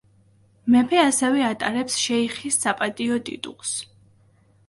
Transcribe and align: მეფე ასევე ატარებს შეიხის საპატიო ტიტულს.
მეფე 0.75 0.99
ასევე 1.01 1.43
ატარებს 1.49 1.99
შეიხის 2.05 2.57
საპატიო 2.65 3.21
ტიტულს. 3.27 3.77